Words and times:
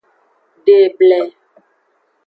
De 0.65 0.77
eble. 0.87 1.21